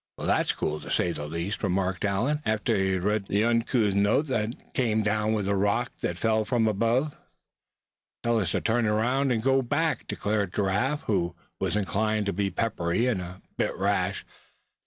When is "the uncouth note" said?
3.27-4.25